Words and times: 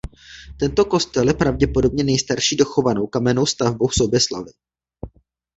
Tento 0.57 0.85
kostel 0.85 1.27
je 1.27 1.33
pravděpodobně 1.33 2.03
nejstarší 2.03 2.55
dochovanou 2.55 3.07
kamennou 3.07 3.45
stavbou 3.45 3.87
v 3.87 3.93
Soběslavi. 3.95 4.51